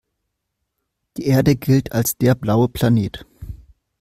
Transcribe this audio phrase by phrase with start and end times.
[1.17, 3.27] Die Erde gilt als der „blaue Planet“.